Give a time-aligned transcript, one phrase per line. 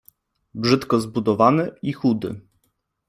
[0.53, 2.39] brzydko zbudowany i chudy.